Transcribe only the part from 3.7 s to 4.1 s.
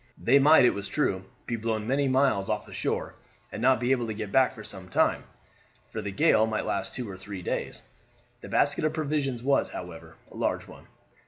be able